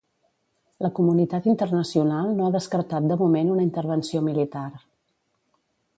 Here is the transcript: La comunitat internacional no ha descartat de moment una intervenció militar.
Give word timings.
La 0.85 0.89
comunitat 0.99 1.49
internacional 1.51 2.33
no 2.39 2.47
ha 2.47 2.53
descartat 2.57 3.11
de 3.13 3.19
moment 3.23 3.55
una 3.57 3.67
intervenció 3.69 4.25
militar. 4.31 4.67